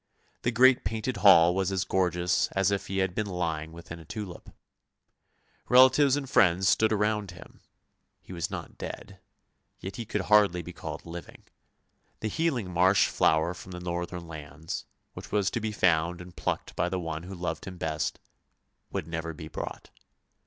[0.41, 4.03] The great painted hall was as gorgeous as if he had been lying within a
[4.03, 4.49] tulip.
[5.69, 7.61] Relatives and friends stood around him—
[8.23, 9.19] he was not dead—
[9.79, 11.43] yet he could hardly be called living.
[12.21, 16.75] The healing marsh flower from the northern lands, which was to be found and plucked
[16.75, 18.17] by the one who loved him best,
[18.89, 19.91] would never be brought.